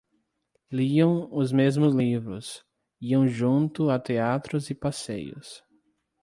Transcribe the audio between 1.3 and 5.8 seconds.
os mesmos livros, iam juntos a teatros e passeios.